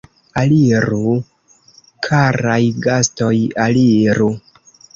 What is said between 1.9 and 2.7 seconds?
karaj